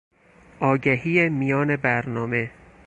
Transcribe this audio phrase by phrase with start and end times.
[0.59, 2.51] آگهی میان برنامه